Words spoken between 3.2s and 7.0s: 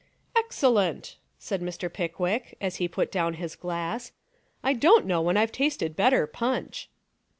his glass, "I don't know when I've tasted better punch."